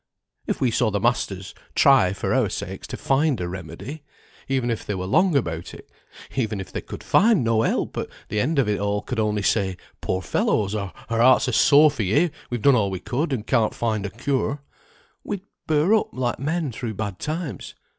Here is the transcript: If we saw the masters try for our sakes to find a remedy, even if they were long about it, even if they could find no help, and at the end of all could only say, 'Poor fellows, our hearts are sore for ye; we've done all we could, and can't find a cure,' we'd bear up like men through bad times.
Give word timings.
If 0.47 0.59
we 0.59 0.71
saw 0.71 0.89
the 0.89 0.99
masters 0.99 1.53
try 1.75 2.11
for 2.11 2.33
our 2.33 2.49
sakes 2.49 2.87
to 2.87 2.97
find 2.97 3.39
a 3.39 3.47
remedy, 3.47 4.01
even 4.47 4.71
if 4.71 4.83
they 4.83 4.95
were 4.95 5.05
long 5.05 5.35
about 5.35 5.75
it, 5.75 5.91
even 6.35 6.59
if 6.59 6.71
they 6.71 6.81
could 6.81 7.03
find 7.03 7.43
no 7.43 7.61
help, 7.61 7.95
and 7.97 8.07
at 8.07 8.11
the 8.29 8.39
end 8.39 8.57
of 8.57 8.67
all 8.81 9.03
could 9.03 9.19
only 9.19 9.43
say, 9.43 9.77
'Poor 10.01 10.23
fellows, 10.23 10.73
our 10.73 10.91
hearts 11.07 11.47
are 11.49 11.51
sore 11.51 11.91
for 11.91 12.01
ye; 12.01 12.31
we've 12.49 12.63
done 12.63 12.73
all 12.73 12.89
we 12.89 12.99
could, 12.99 13.31
and 13.31 13.45
can't 13.45 13.75
find 13.75 14.03
a 14.07 14.09
cure,' 14.09 14.63
we'd 15.23 15.43
bear 15.67 15.93
up 15.93 16.07
like 16.13 16.39
men 16.39 16.71
through 16.71 16.95
bad 16.95 17.19
times. 17.19 17.75